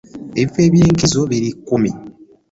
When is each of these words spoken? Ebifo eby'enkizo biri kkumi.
Ebifo 0.39 0.59
eby'enkizo 0.67 1.19
biri 1.31 1.49
kkumi. 1.55 1.91